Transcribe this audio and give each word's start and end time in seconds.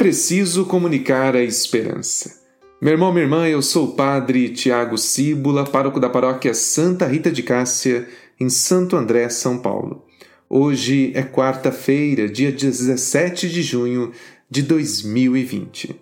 preciso 0.00 0.64
comunicar 0.64 1.36
a 1.36 1.42
esperança. 1.42 2.40
Meu 2.80 2.94
irmão, 2.94 3.12
minha 3.12 3.24
irmã, 3.24 3.46
eu 3.46 3.60
sou 3.60 3.88
o 3.88 3.92
padre 3.92 4.48
Tiago 4.48 4.96
Cíbula, 4.96 5.62
pároco 5.62 6.00
da 6.00 6.08
paróquia 6.08 6.54
Santa 6.54 7.06
Rita 7.06 7.30
de 7.30 7.42
Cássia, 7.42 8.08
em 8.40 8.48
Santo 8.48 8.96
André, 8.96 9.28
São 9.28 9.58
Paulo. 9.58 10.06
Hoje 10.48 11.12
é 11.14 11.22
quarta-feira, 11.22 12.26
dia 12.30 12.50
17 12.50 13.50
de 13.50 13.60
junho 13.62 14.10
de 14.50 14.62
2020. 14.62 16.00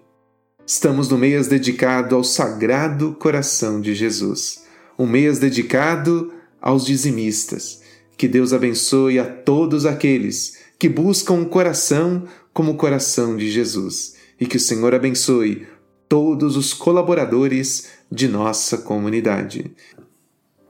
Estamos 0.64 1.08
no 1.08 1.18
mês 1.18 1.48
dedicado 1.48 2.14
ao 2.14 2.22
Sagrado 2.22 3.16
Coração 3.18 3.80
de 3.80 3.96
Jesus, 3.96 4.62
um 4.96 5.08
mês 5.08 5.40
dedicado 5.40 6.32
aos 6.62 6.86
dizimistas. 6.86 7.82
Que 8.16 8.28
Deus 8.28 8.52
abençoe 8.52 9.18
a 9.18 9.24
todos 9.24 9.84
aqueles 9.84 10.56
que 10.78 10.88
buscam 10.88 11.34
um 11.34 11.44
coração 11.44 12.22
como 12.58 12.72
o 12.72 12.76
coração 12.76 13.36
de 13.36 13.48
Jesus 13.48 14.16
e 14.40 14.44
que 14.44 14.56
o 14.56 14.60
Senhor 14.60 14.92
abençoe 14.92 15.68
todos 16.08 16.56
os 16.56 16.74
colaboradores 16.74 17.90
de 18.10 18.26
nossa 18.26 18.78
comunidade. 18.78 19.70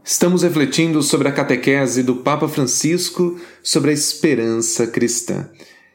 Estamos 0.04 0.42
refletindo 0.42 1.02
sobre 1.02 1.28
a 1.28 1.32
catequese 1.32 2.02
do 2.02 2.16
Papa 2.16 2.46
Francisco 2.46 3.40
sobre 3.62 3.90
a 3.90 3.94
esperança 3.94 4.86
cristã. 4.86 5.48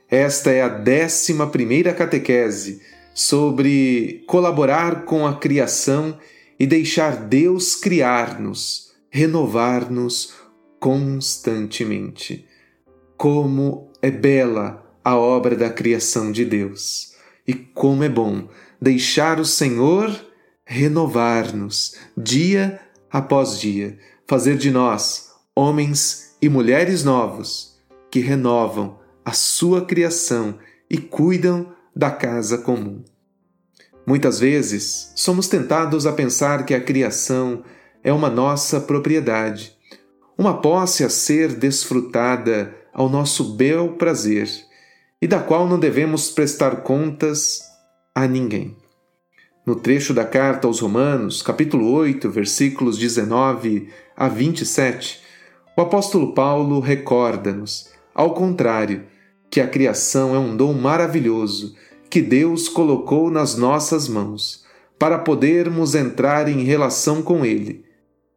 Esta 0.10 0.50
é 0.50 0.64
a 0.64 0.68
décima 0.68 1.46
primeira 1.46 1.94
catequese 1.94 2.82
sobre 3.14 4.24
colaborar 4.26 5.06
com 5.06 5.28
a 5.28 5.36
criação 5.36 6.18
e 6.60 6.66
deixar 6.66 7.28
Deus 7.28 7.76
criar-nos, 7.76 8.96
renovar-nos 9.12 10.34
constantemente. 10.80 12.48
Como 13.16 13.92
é 14.02 14.10
bela 14.10 14.83
a 15.04 15.18
obra 15.18 15.56
da 15.56 15.70
criação 15.70 16.32
de 16.32 16.46
Deus 16.46 17.14
e 17.48 17.54
como 17.54 18.04
é 18.04 18.10
bom 18.10 18.48
deixar 18.82 19.40
o 19.40 19.46
Senhor 19.46 20.10
renovar-nos 20.66 21.96
dia 22.18 22.80
após 23.12 23.60
dia, 23.60 23.98
fazer 24.28 24.58
de 24.58 24.72
nós 24.72 25.32
homens 25.56 26.36
e 26.42 26.50
mulheres 26.50 27.04
novos 27.04 27.78
que 28.10 28.20
renovam 28.20 29.00
a 29.24 29.34
sua 29.34 29.86
criação 29.86 30.58
e 30.90 30.98
cuidam 30.98 31.74
da 31.96 32.10
casa 32.10 32.58
comum. 32.58 33.04
Muitas 34.06 34.40
vezes 34.40 35.14
somos 35.16 35.48
tentados 35.48 36.06
a 36.06 36.12
pensar 36.12 36.66
que 36.66 36.74
a 36.74 36.82
criação 36.82 37.64
é 38.04 38.12
uma 38.12 38.30
nossa 38.30 38.82
propriedade, 38.82 39.78
uma 40.38 40.60
posse 40.60 41.04
a 41.04 41.10
ser 41.10 41.54
desfrutada 41.56 42.76
ao 42.94 43.08
nosso 43.08 43.56
bel 43.56 43.94
prazer 43.94 44.50
e 45.24 45.28
da 45.28 45.40
qual 45.40 45.70
não 45.70 45.80
devemos 45.80 46.30
prestar 46.30 46.82
contas 46.82 47.62
a 48.14 48.28
ninguém. 48.28 48.76
No 49.66 49.74
trecho 49.74 50.14
da 50.14 50.26
carta 50.26 50.68
aos 50.68 50.82
Romanos, 50.82 51.42
capítulo 51.42 51.90
8, 51.94 52.30
versículos 52.30 52.98
19 52.98 53.88
a 54.18 54.28
27, 54.28 55.22
o 55.78 55.82
apóstolo 55.82 56.34
Paulo 56.34 56.82
recorda-nos, 56.82 57.90
ao 58.14 58.34
contrário, 58.34 59.06
que 59.50 59.62
a 59.62 59.68
criação 59.68 60.36
é 60.36 60.40
um 60.40 60.58
dom 60.58 60.74
maravilhoso 60.74 61.74
que 62.10 62.22
Deus 62.22 62.68
colocou 62.68 63.32
nas 63.32 63.56
nossas 63.56 64.10
mãos, 64.10 64.66
para 65.00 65.18
podermos 65.18 65.96
entrar 65.96 66.50
em 66.50 66.66
relação 66.66 67.22
com 67.22 67.46
Ele 67.46 67.86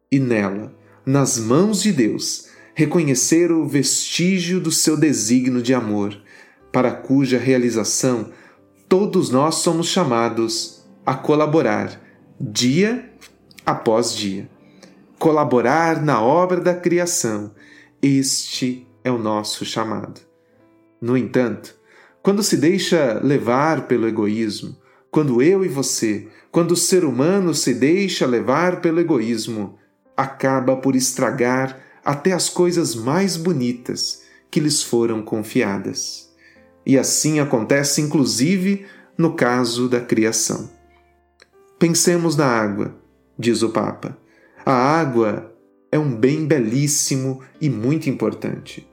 e 0.09 0.21
nela, 0.21 0.73
nas 1.05 1.37
mãos 1.37 1.81
de 1.81 1.91
Deus, 1.91 2.47
reconhecer 2.73 3.51
o 3.51 3.67
vestígio 3.67 4.61
do 4.61 4.71
seu 4.71 4.95
desígnio 4.95 5.61
de 5.61 5.73
amor, 5.73 6.17
para 6.71 6.91
cuja 6.91 7.37
realização 7.37 8.31
todos 8.87 9.29
nós 9.29 9.55
somos 9.55 9.87
chamados 9.87 10.85
a 11.05 11.13
colaborar 11.13 12.01
dia 12.39 13.11
após 13.65 14.13
dia. 14.13 14.49
Colaborar 15.19 16.01
na 16.01 16.21
obra 16.21 16.61
da 16.61 16.73
criação, 16.73 17.51
este 18.01 18.87
é 19.03 19.11
o 19.11 19.17
nosso 19.17 19.65
chamado. 19.65 20.21
No 21.01 21.17
entanto, 21.17 21.75
quando 22.21 22.43
se 22.43 22.57
deixa 22.57 23.19
levar 23.23 23.87
pelo 23.87 24.07
egoísmo, 24.07 24.77
quando 25.09 25.41
eu 25.41 25.65
e 25.65 25.67
você, 25.67 26.27
quando 26.51 26.71
o 26.71 26.77
ser 26.77 27.03
humano 27.03 27.53
se 27.53 27.73
deixa 27.73 28.25
levar 28.25 28.81
pelo 28.81 28.99
egoísmo, 28.99 29.77
acaba 30.15 30.77
por 30.77 30.95
estragar 30.95 31.79
até 32.05 32.31
as 32.31 32.49
coisas 32.49 32.95
mais 32.95 33.35
bonitas 33.35 34.23
que 34.49 34.59
lhes 34.59 34.81
foram 34.81 35.21
confiadas. 35.21 36.26
E 36.87 36.97
assim 36.97 37.41
acontece 37.41 37.99
inclusive 37.99 38.85
no 39.17 39.33
caso 39.33 39.89
da 39.89 39.99
criação. 39.99 40.69
Pensemos 41.77 42.37
na 42.37 42.45
água, 42.45 42.95
diz 43.37 43.61
o 43.61 43.71
Papa. 43.71 44.17
A 44.65 44.71
água 44.71 45.53
é 45.91 45.99
um 45.99 46.15
bem 46.15 46.45
belíssimo 46.45 47.41
e 47.59 47.69
muito 47.69 48.09
importante. 48.09 48.87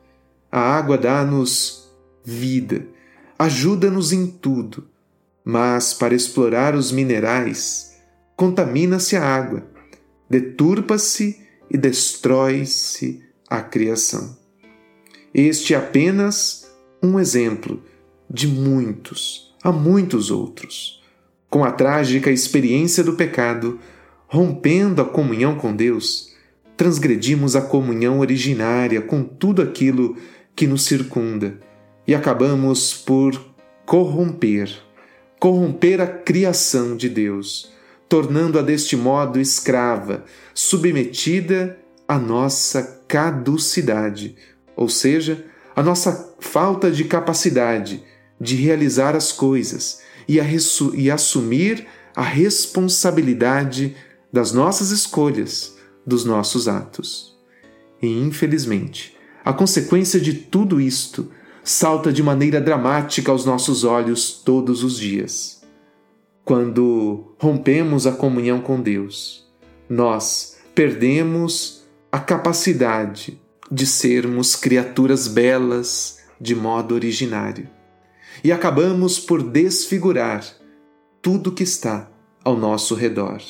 A 0.50 0.59
água 0.59 0.99
dá-nos 0.99 1.88
vida, 2.25 2.84
ajuda-nos 3.38 4.12
em 4.12 4.27
tudo, 4.27 4.88
mas 5.44 5.94
para 5.94 6.16
explorar 6.16 6.75
os 6.75 6.91
minerais, 6.91 7.97
contamina-se 8.34 9.15
a 9.15 9.22
água, 9.25 9.65
deturpa-se 10.28 11.41
e 11.71 11.78
destrói-se 11.78 13.22
a 13.49 13.60
criação. 13.60 14.37
Este 15.33 15.75
é 15.75 15.77
apenas 15.77 16.64
um 17.04 17.20
exemplo 17.20 17.82
de 18.31 18.48
muitos, 18.48 19.54
há 19.62 19.70
muitos 19.70 20.31
outros. 20.31 21.03
Com 21.50 21.62
a 21.62 21.70
trágica 21.70 22.31
experiência 22.31 23.04
do 23.04 23.12
pecado, 23.12 23.78
rompendo 24.26 25.03
a 25.03 25.04
comunhão 25.04 25.56
com 25.56 25.76
Deus, 25.76 26.32
transgredimos 26.76 27.54
a 27.54 27.60
comunhão 27.60 28.20
originária 28.20 29.00
com 29.00 29.22
tudo 29.22 29.62
aquilo 29.62 30.16
que 30.56 30.66
nos 30.66 30.84
circunda 30.84 31.59
e 32.06 32.15
acabamos 32.15 32.94
por 32.94 33.41
corromper, 33.84 34.71
corromper 35.38 36.00
a 36.00 36.06
criação 36.06 36.97
de 36.97 37.09
Deus, 37.09 37.71
tornando-a 38.09 38.62
deste 38.62 38.97
modo 38.97 39.38
escrava, 39.38 40.25
submetida 40.54 41.78
à 42.09 42.19
nossa 42.19 43.03
caducidade, 43.06 44.36
ou 44.75 44.88
seja, 44.88 45.44
a 45.75 45.83
nossa 45.83 46.35
falta 46.39 46.91
de 46.91 47.05
capacidade 47.05 48.03
de 48.41 48.57
realizar 48.57 49.17
as 49.17 49.33
coisas 49.33 50.01
e, 50.29 50.39
e 50.95 51.11
assumir 51.11 51.87
a 52.15 52.23
responsabilidade 52.23 53.97
das 54.33 54.53
nossas 54.53 54.91
escolhas, 54.91 55.77
dos 56.07 56.25
nossos 56.25 56.69
atos. 56.69 57.37
E, 58.01 58.07
infelizmente, 58.07 59.17
a 59.45 59.53
consequência 59.53 60.21
de 60.21 60.34
tudo 60.34 60.81
isto 60.81 61.31
salta 61.63 62.13
de 62.13 62.23
maneira 62.23 62.61
dramática 62.61 63.33
aos 63.33 63.45
nossos 63.45 63.84
olhos 63.84 64.33
todos 64.45 64.84
os 64.84 64.99
dias. 64.99 65.63
Quando 66.45 67.34
rompemos 67.39 68.07
a 68.07 68.13
comunhão 68.13 68.61
com 68.61 68.81
Deus, 68.81 69.47
nós 69.89 70.59
perdemos 70.75 71.84
a 72.13 72.19
capacidade 72.21 73.41
de 73.71 73.87
sermos 73.87 74.55
criaturas 74.55 75.27
belas 75.27 76.19
de 76.41 76.55
modo 76.55 76.95
originário. 76.95 77.69
E 78.43 78.53
acabamos 78.53 79.19
por 79.19 79.43
desfigurar 79.43 80.45
tudo 81.22 81.53
que 81.53 81.63
está 81.63 82.11
ao 82.45 82.57
nosso 82.57 82.95
redor. 82.95 83.41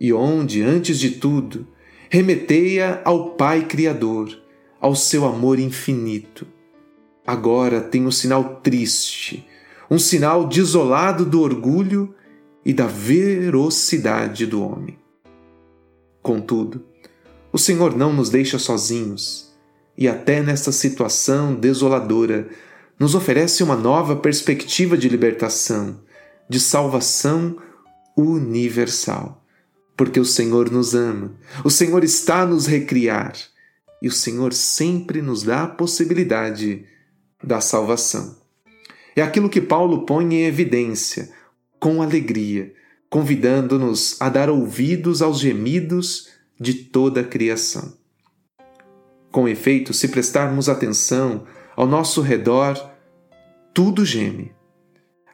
E 0.00 0.12
onde, 0.12 0.62
antes 0.62 0.98
de 0.98 1.10
tudo, 1.10 1.66
remeteia 2.08 3.02
ao 3.04 3.30
Pai 3.30 3.66
Criador, 3.66 4.30
ao 4.80 4.94
seu 4.94 5.26
amor 5.26 5.58
infinito. 5.58 6.46
Agora 7.26 7.80
tem 7.80 8.06
um 8.06 8.10
sinal 8.10 8.60
triste, 8.62 9.46
um 9.90 9.98
sinal 9.98 10.46
desolado 10.46 11.26
do 11.26 11.42
orgulho 11.42 12.14
e 12.64 12.72
da 12.72 12.86
verocidade 12.86 14.46
do 14.46 14.62
homem. 14.62 14.98
Contudo, 16.22 16.84
o 17.52 17.58
Senhor 17.58 17.96
não 17.96 18.12
nos 18.12 18.30
deixa 18.30 18.58
sozinhos 18.58 19.52
e, 19.96 20.06
até 20.06 20.42
nesta 20.42 20.70
situação 20.70 21.54
desoladora, 21.54 22.48
nos 22.98 23.14
oferece 23.14 23.62
uma 23.62 23.76
nova 23.76 24.16
perspectiva 24.16 24.96
de 24.96 25.08
libertação, 25.08 26.00
de 26.48 26.60
salvação 26.60 27.56
universal. 28.16 29.44
Porque 29.96 30.20
o 30.20 30.24
Senhor 30.24 30.70
nos 30.70 30.94
ama, 30.94 31.32
o 31.64 31.70
Senhor 31.70 32.04
está 32.04 32.42
a 32.42 32.46
nos 32.46 32.66
recriar 32.66 33.34
e 34.00 34.08
o 34.08 34.12
Senhor 34.12 34.52
sempre 34.52 35.20
nos 35.20 35.42
dá 35.42 35.64
a 35.64 35.68
possibilidade 35.68 36.84
da 37.42 37.60
salvação. 37.60 38.36
É 39.16 39.22
aquilo 39.22 39.48
que 39.48 39.60
Paulo 39.60 40.06
põe 40.06 40.34
em 40.34 40.44
evidência, 40.44 41.30
com 41.80 42.00
alegria, 42.00 42.72
convidando-nos 43.10 44.16
a 44.20 44.28
dar 44.28 44.48
ouvidos 44.48 45.22
aos 45.22 45.40
gemidos 45.40 46.28
de 46.60 46.74
toda 46.74 47.20
a 47.20 47.24
criação. 47.24 47.96
Com 49.30 49.48
efeito, 49.48 49.92
se 49.92 50.08
prestarmos 50.08 50.68
atenção 50.68 51.44
ao 51.76 51.86
nosso 51.86 52.20
redor, 52.20 52.74
tudo 53.74 54.04
geme. 54.04 54.52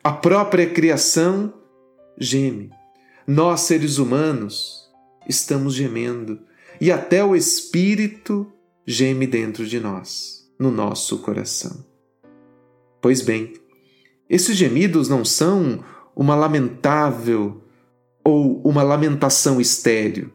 A 0.02 0.12
própria 0.12 0.68
criação 0.68 1.54
geme. 2.18 2.70
Nós, 3.26 3.60
seres 3.60 3.98
humanos, 3.98 4.90
estamos 5.28 5.74
gemendo 5.74 6.40
e 6.80 6.92
até 6.92 7.24
o 7.24 7.34
Espírito 7.34 8.52
geme 8.86 9.26
dentro 9.26 9.66
de 9.66 9.80
nós, 9.80 10.50
no 10.58 10.70
nosso 10.70 11.18
coração. 11.18 11.84
Pois 13.00 13.22
bem, 13.22 13.54
esses 14.28 14.56
gemidos 14.56 15.08
não 15.08 15.24
são 15.24 15.82
uma 16.14 16.34
lamentável 16.34 17.62
ou 18.22 18.60
uma 18.62 18.82
lamentação 18.82 19.60
estéril, 19.60 20.30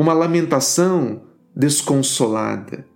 uma 0.00 0.14
lamentação 0.14 1.24
desconsolada, 1.54 2.86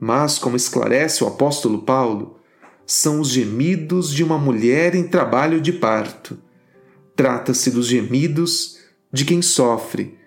mas, 0.00 0.36
como 0.36 0.56
esclarece 0.56 1.22
o 1.22 1.28
apóstolo 1.28 1.82
Paulo, 1.82 2.40
são 2.84 3.20
os 3.20 3.28
gemidos 3.28 4.10
de 4.10 4.24
uma 4.24 4.36
mulher 4.36 4.96
em 4.96 5.06
trabalho 5.06 5.60
de 5.60 5.72
parto. 5.72 6.36
Trata-se 7.14 7.70
dos 7.70 7.86
gemidos 7.86 8.80
de 9.12 9.24
quem 9.24 9.40
sofre, 9.40 10.18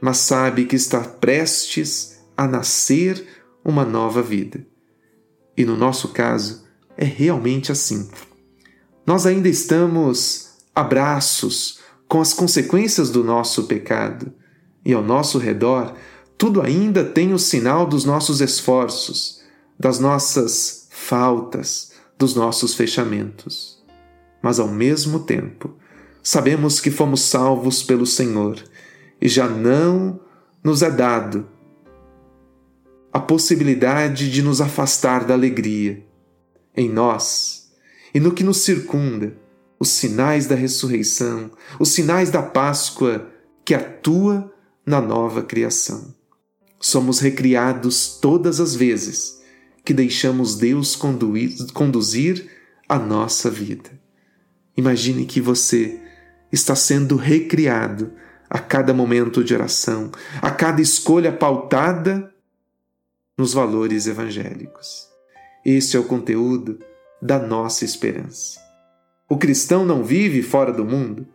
mas 0.00 0.18
sabe 0.18 0.66
que 0.66 0.76
está 0.76 1.00
prestes 1.00 2.20
a 2.36 2.46
nascer 2.46 3.26
uma 3.64 3.84
nova 3.84 4.22
vida. 4.22 4.64
E 5.56 5.64
no 5.64 5.76
nosso 5.76 6.10
caso, 6.10 6.64
é 6.96 7.04
realmente 7.04 7.72
assim. 7.72 8.08
Nós 9.04 9.26
ainda 9.26 9.48
estamos 9.48 10.58
a 10.72 10.84
braços 10.84 11.80
com 12.06 12.20
as 12.20 12.32
consequências 12.32 13.10
do 13.10 13.24
nosso 13.24 13.64
pecado, 13.64 14.32
e 14.84 14.92
ao 14.92 15.02
nosso 15.02 15.38
redor, 15.38 15.94
tudo 16.38 16.62
ainda 16.62 17.04
tem 17.04 17.32
o 17.32 17.38
sinal 17.38 17.86
dos 17.86 18.04
nossos 18.04 18.40
esforços, 18.40 19.42
das 19.78 19.98
nossas 19.98 20.88
faltas, 20.90 21.92
dos 22.18 22.34
nossos 22.34 22.74
fechamentos. 22.74 23.82
Mas 24.42 24.58
ao 24.58 24.68
mesmo 24.68 25.20
tempo, 25.20 25.74
sabemos 26.22 26.80
que 26.80 26.90
fomos 26.90 27.22
salvos 27.22 27.82
pelo 27.82 28.06
Senhor 28.06 28.62
e 29.20 29.28
já 29.28 29.46
não 29.48 30.20
nos 30.62 30.82
é 30.82 30.90
dado 30.90 31.46
a 33.12 33.18
possibilidade 33.18 34.30
de 34.30 34.42
nos 34.42 34.60
afastar 34.60 35.24
da 35.24 35.34
alegria 35.34 36.06
em 36.76 36.88
nós 36.88 37.70
e 38.14 38.20
no 38.20 38.32
que 38.32 38.44
nos 38.44 38.58
circunda, 38.58 39.36
os 39.78 39.88
sinais 39.88 40.46
da 40.46 40.54
ressurreição, 40.54 41.50
os 41.78 41.88
sinais 41.90 42.30
da 42.30 42.42
Páscoa 42.42 43.26
que 43.64 43.74
atua 43.74 44.52
na 44.90 45.00
nova 45.00 45.42
criação. 45.42 46.12
Somos 46.80 47.20
recriados 47.20 48.18
todas 48.20 48.58
as 48.60 48.74
vezes 48.74 49.40
que 49.84 49.94
deixamos 49.94 50.56
Deus 50.56 50.96
conduzir 51.72 52.50
a 52.88 52.98
nossa 52.98 53.48
vida. 53.48 53.90
Imagine 54.76 55.24
que 55.24 55.40
você 55.40 56.00
está 56.50 56.74
sendo 56.74 57.14
recriado 57.14 58.12
a 58.48 58.58
cada 58.58 58.92
momento 58.92 59.44
de 59.44 59.54
oração, 59.54 60.10
a 60.42 60.50
cada 60.50 60.82
escolha 60.82 61.32
pautada 61.32 62.34
nos 63.38 63.52
valores 63.52 64.08
evangélicos. 64.08 65.06
Este 65.64 65.96
é 65.96 66.00
o 66.00 66.04
conteúdo 66.04 66.80
da 67.22 67.38
nossa 67.38 67.84
esperança. 67.84 68.58
O 69.28 69.38
cristão 69.38 69.84
não 69.86 70.02
vive 70.02 70.42
fora 70.42 70.72
do 70.72 70.84
mundo, 70.84 71.28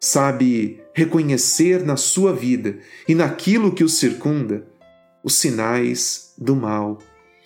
sabe 0.00 0.80
reconhecer 0.94 1.84
na 1.84 1.96
sua 1.96 2.32
vida 2.32 2.78
e 3.06 3.14
naquilo 3.14 3.72
que 3.72 3.84
o 3.84 3.88
circunda 3.88 4.66
os 5.22 5.34
sinais 5.34 6.32
do 6.38 6.54
mal, 6.54 6.98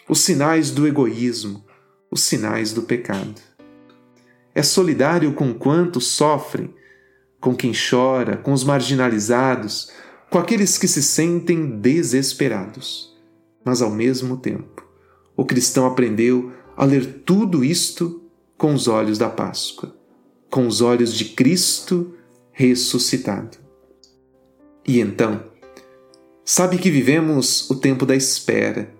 os 0.08 0.20
sinais 0.20 0.70
do 0.70 0.86
egoísmo, 0.86 1.64
os 2.10 2.22
sinais 2.22 2.72
do 2.72 2.82
pecado. 2.82 3.40
É 4.54 4.62
solidário 4.62 5.32
com 5.32 5.54
quantos 5.54 6.06
sofrem, 6.08 6.74
com 7.40 7.56
quem 7.56 7.72
chora, 7.72 8.36
com 8.36 8.52
os 8.52 8.64
marginalizados, 8.64 9.90
com 10.30 10.38
aqueles 10.38 10.76
que 10.76 10.86
se 10.86 11.02
sentem 11.02 11.78
desesperados. 11.80 13.16
Mas 13.64 13.80
ao 13.80 13.90
mesmo 13.90 14.36
tempo, 14.36 14.86
o 15.36 15.44
cristão 15.44 15.86
aprendeu 15.86 16.52
a 16.76 16.84
ler 16.84 17.22
tudo 17.24 17.64
isto 17.64 18.22
com 18.56 18.74
os 18.74 18.86
olhos 18.88 19.18
da 19.18 19.28
Páscoa, 19.30 19.96
com 20.50 20.66
os 20.66 20.80
olhos 20.80 21.14
de 21.14 21.24
Cristo 21.24 22.14
ressuscitado. 22.52 23.58
E 24.86 25.00
então, 25.00 25.42
sabe 26.44 26.78
que 26.78 26.90
vivemos 26.90 27.70
o 27.70 27.74
tempo 27.76 28.04
da 28.04 28.14
espera, 28.14 28.92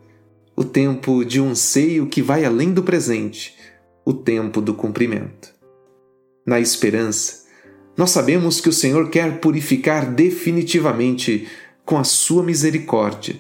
o 0.56 0.64
tempo 0.64 1.25
de 1.25 1.40
um 1.40 1.50
anseio 1.50 2.06
que 2.06 2.22
vai 2.22 2.44
além 2.44 2.72
do 2.72 2.82
presente, 2.82 3.56
o 4.04 4.12
tempo 4.12 4.60
do 4.60 4.75
cumprimento. 4.75 5.52
Na 6.46 6.60
esperança, 6.60 7.43
nós 7.96 8.10
sabemos 8.10 8.60
que 8.60 8.69
o 8.69 8.72
Senhor 8.72 9.10
quer 9.10 9.38
purificar 9.40 10.12
definitivamente 10.12 11.46
com 11.84 11.99
a 11.99 12.04
sua 12.04 12.43
misericórdia 12.43 13.37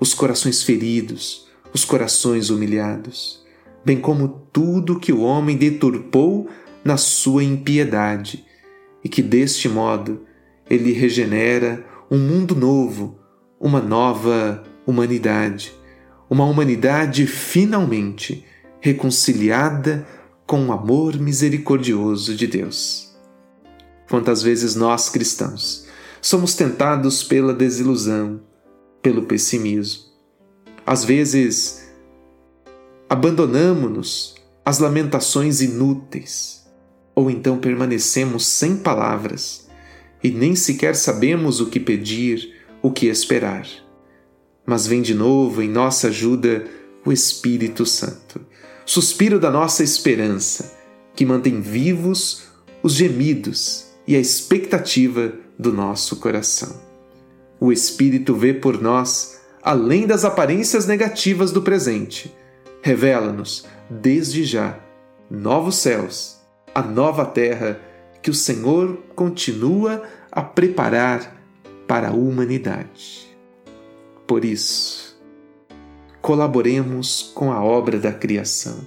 os 0.00 0.14
corações 0.14 0.62
feridos, 0.62 1.48
os 1.74 1.84
corações 1.84 2.50
humilhados, 2.50 3.44
bem 3.84 4.00
como 4.00 4.46
tudo 4.52 5.00
que 5.00 5.12
o 5.12 5.22
homem 5.22 5.56
deturpou 5.56 6.48
na 6.84 6.96
sua 6.96 7.42
impiedade, 7.42 8.44
e 9.02 9.08
que 9.08 9.22
deste 9.22 9.68
modo 9.68 10.26
ele 10.68 10.92
regenera 10.92 11.84
um 12.10 12.18
mundo 12.18 12.54
novo, 12.54 13.18
uma 13.60 13.80
nova 13.80 14.62
humanidade, 14.86 15.74
uma 16.28 16.44
humanidade 16.44 17.26
finalmente 17.26 18.44
reconciliada 18.80 20.06
com 20.46 20.66
o 20.66 20.72
amor 20.72 21.18
misericordioso 21.18 22.34
de 22.34 22.46
Deus. 22.46 23.14
Quantas 24.08 24.42
vezes 24.42 24.74
nós 24.74 25.10
cristãos 25.10 25.86
somos 26.20 26.54
tentados 26.54 27.22
pela 27.22 27.52
desilusão, 27.52 28.40
pelo 29.02 29.22
pessimismo. 29.22 30.04
Às 30.84 31.04
vezes, 31.04 31.88
abandonamos-nos 33.08 34.34
às 34.64 34.78
lamentações 34.78 35.60
inúteis, 35.60 36.57
ou 37.18 37.28
então 37.28 37.58
permanecemos 37.58 38.46
sem 38.46 38.76
palavras 38.76 39.68
e 40.22 40.30
nem 40.30 40.54
sequer 40.54 40.94
sabemos 40.94 41.60
o 41.60 41.66
que 41.66 41.80
pedir, 41.80 42.54
o 42.80 42.92
que 42.92 43.08
esperar. 43.08 43.66
Mas 44.64 44.86
vem 44.86 45.02
de 45.02 45.14
novo 45.14 45.60
em 45.60 45.68
nossa 45.68 46.06
ajuda 46.06 46.64
o 47.04 47.10
Espírito 47.10 47.84
Santo, 47.84 48.40
suspiro 48.86 49.40
da 49.40 49.50
nossa 49.50 49.82
esperança, 49.82 50.78
que 51.16 51.26
mantém 51.26 51.60
vivos 51.60 52.44
os 52.84 52.92
gemidos 52.92 53.86
e 54.06 54.14
a 54.14 54.20
expectativa 54.20 55.32
do 55.58 55.72
nosso 55.72 56.18
coração. 56.18 56.80
O 57.58 57.72
Espírito 57.72 58.36
vê 58.36 58.54
por 58.54 58.80
nós 58.80 59.40
além 59.60 60.06
das 60.06 60.24
aparências 60.24 60.86
negativas 60.86 61.50
do 61.50 61.62
presente. 61.62 62.32
Revela-nos, 62.80 63.66
desde 63.90 64.44
já, 64.44 64.78
novos 65.28 65.78
céus, 65.78 66.37
a 66.74 66.82
nova 66.82 67.24
terra 67.24 67.80
que 68.22 68.30
o 68.30 68.34
Senhor 68.34 68.98
continua 69.14 70.02
a 70.30 70.42
preparar 70.42 71.36
para 71.86 72.08
a 72.08 72.12
humanidade. 72.12 73.26
Por 74.26 74.44
isso, 74.44 75.18
colaboremos 76.20 77.32
com 77.34 77.50
a 77.52 77.62
obra 77.62 77.98
da 77.98 78.12
criação. 78.12 78.86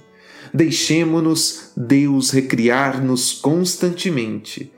Deixemos-nos 0.54 1.72
Deus 1.76 2.30
recriar-nos 2.30 3.32
constantemente. 3.32 4.72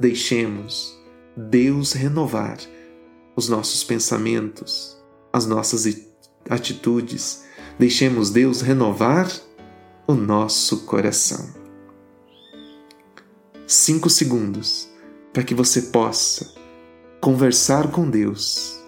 Deixemos 0.00 0.98
Deus 1.36 1.92
renovar 1.92 2.58
os 3.36 3.48
nossos 3.48 3.84
pensamentos, 3.84 4.96
as 5.32 5.46
nossas 5.46 5.86
atitudes. 6.50 7.44
Deixemos 7.78 8.30
Deus 8.30 8.60
renovar 8.60 9.30
o 10.06 10.14
nosso 10.14 10.78
coração. 10.86 11.57
Cinco 13.70 14.08
segundos 14.08 14.88
para 15.30 15.42
que 15.42 15.54
você 15.54 15.82
possa 15.82 16.54
conversar 17.20 17.90
com 17.90 18.08
Deus 18.08 18.82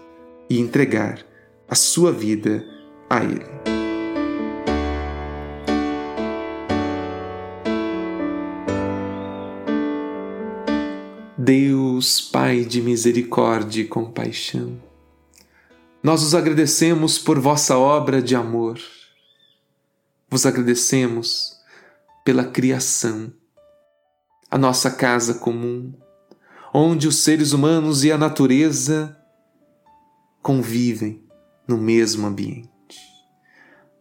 e 0.49 0.59
entregar 0.59 1.23
a 1.67 1.75
sua 1.75 2.11
vida 2.11 2.65
a 3.07 3.23
Ele. 3.23 3.45
Deus, 11.37 12.19
Pai 12.19 12.65
de 12.65 12.81
misericórdia 12.81 13.83
e 13.83 13.87
compaixão, 13.87 14.81
nós 16.01 16.23
os 16.23 16.33
agradecemos 16.33 17.19
por 17.19 17.39
vossa 17.39 17.77
obra 17.77 18.19
de 18.19 18.35
amor. 18.35 18.79
Vos 20.27 20.47
agradecemos 20.47 21.55
pela 22.25 22.43
criação, 22.43 23.31
a 24.51 24.57
nossa 24.57 24.91
casa 24.91 25.35
comum, 25.35 25.93
onde 26.73 27.07
os 27.07 27.23
seres 27.23 27.53
humanos 27.53 28.03
e 28.03 28.11
a 28.11 28.17
natureza 28.17 29.17
convivem 30.41 31.23
no 31.65 31.77
mesmo 31.77 32.27
ambiente. 32.27 32.69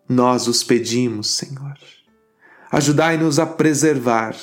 Nós 0.09 0.49
os 0.49 0.64
pedimos, 0.64 1.30
Senhor, 1.37 1.78
ajudai-nos 2.69 3.38
a 3.38 3.47
preservar 3.47 4.35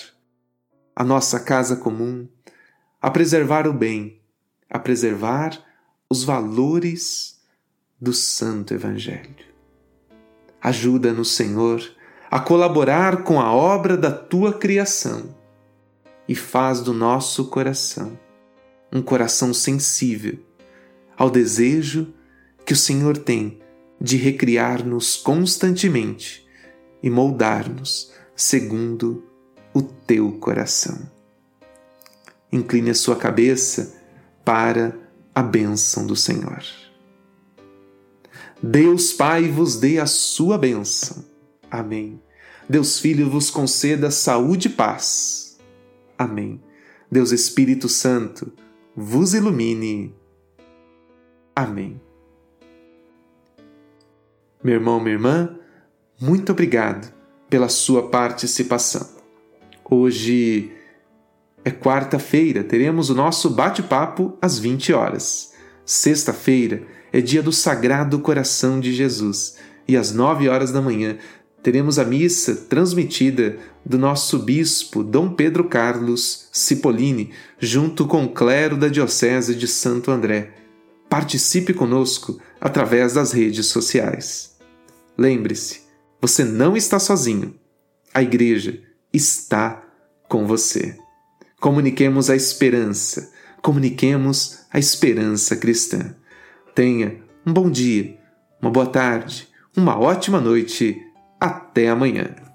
a 0.95 1.03
nossa 1.03 1.41
casa 1.41 1.75
comum, 1.75 2.25
a 3.01 3.11
preservar 3.11 3.67
o 3.67 3.73
bem, 3.73 4.21
a 4.69 4.79
preservar 4.79 5.61
os 6.09 6.23
valores 6.23 7.41
do 7.99 8.13
Santo 8.13 8.73
Evangelho. 8.73 9.45
Ajuda-nos, 10.61 11.35
Senhor, 11.35 11.81
a 12.31 12.39
colaborar 12.39 13.23
com 13.23 13.41
a 13.41 13.51
obra 13.51 13.97
da 13.97 14.11
tua 14.11 14.53
criação 14.53 15.35
e 16.27 16.35
faz 16.35 16.81
do 16.81 16.93
nosso 16.93 17.45
coração 17.45 18.17
um 18.91 19.01
coração 19.01 19.53
sensível 19.53 20.39
ao 21.17 21.29
desejo 21.29 22.13
que 22.65 22.73
o 22.73 22.77
Senhor 22.77 23.17
tem 23.17 23.59
de 23.99 24.17
recriar-nos 24.17 25.15
constantemente 25.15 26.47
e 27.01 27.09
moldar-nos 27.09 28.11
segundo 28.35 29.23
o 29.73 29.81
teu 29.81 30.33
coração. 30.33 31.11
Incline 32.51 32.91
a 32.91 32.95
sua 32.95 33.15
cabeça 33.15 33.95
para 34.45 34.97
a 35.33 35.41
bênção 35.41 36.05
do 36.05 36.15
Senhor. 36.15 36.63
Deus 38.61 39.11
Pai 39.13 39.49
vos 39.49 39.77
dê 39.77 39.99
a 39.99 40.05
sua 40.05 40.57
bênção. 40.57 41.25
Amém. 41.69 42.21
Deus 42.69 42.99
Filho 42.99 43.29
vos 43.29 43.49
conceda 43.49 44.09
saúde 44.11 44.67
e 44.67 44.71
paz. 44.71 45.46
Amém. 46.17 46.61
Deus 47.11 47.31
Espírito 47.31 47.87
Santo 47.87 48.51
vos 48.95 49.33
ilumine. 49.33 50.15
Amém. 51.55 52.01
Meu 54.63 54.75
irmão, 54.75 54.99
minha 54.99 55.15
irmã, 55.15 55.59
muito 56.19 56.51
obrigado 56.51 57.13
pela 57.49 57.69
sua 57.69 58.09
participação. 58.09 59.07
Hoje 59.89 60.71
é 61.63 61.71
quarta-feira, 61.71 62.63
teremos 62.63 63.09
o 63.09 63.15
nosso 63.15 63.49
bate-papo 63.49 64.37
às 64.41 64.57
20 64.57 64.93
horas. 64.93 65.53
Sexta-feira 65.85 66.83
é 67.13 67.21
dia 67.21 67.41
do 67.41 67.53
Sagrado 67.53 68.19
Coração 68.19 68.79
de 68.79 68.93
Jesus 68.93 69.57
e 69.87 69.95
às 69.95 70.11
9 70.11 70.49
horas 70.49 70.71
da 70.71 70.81
manhã 70.81 71.17
teremos 71.67 71.99
a 71.99 72.05
missa 72.05 72.55
transmitida 72.55 73.57
do 73.85 73.97
nosso 73.97 74.39
bispo 74.39 75.03
Dom 75.03 75.33
Pedro 75.33 75.65
Carlos 75.65 76.47
Cipollini, 76.49 77.31
junto 77.59 78.07
com 78.07 78.23
o 78.23 78.31
clero 78.31 78.77
da 78.77 78.87
Diocese 78.87 79.53
de 79.53 79.67
Santo 79.67 80.09
André. 80.09 80.53
Participe 81.09 81.73
conosco 81.73 82.39
através 82.61 83.15
das 83.15 83.33
redes 83.33 83.65
sociais. 83.65 84.55
Lembre-se, 85.17 85.81
você 86.21 86.45
não 86.45 86.77
está 86.77 86.99
sozinho. 86.99 87.53
A 88.13 88.23
igreja 88.23 88.81
está 89.11 89.83
com 90.29 90.47
você. 90.47 90.97
Comuniquemos 91.59 92.29
a 92.29 92.35
esperança, 92.37 93.29
comuniquemos 93.61 94.59
a 94.71 94.79
esperança 94.79 95.53
cristã. 95.57 96.15
Tenha 96.73 97.17
um 97.45 97.51
bom 97.51 97.69
dia, 97.69 98.17
uma 98.61 98.71
boa 98.71 98.85
tarde, 98.85 99.49
uma 99.75 99.99
ótima 99.99 100.39
noite. 100.39 101.03
Até 101.39 101.89
amanhã. 101.89 102.46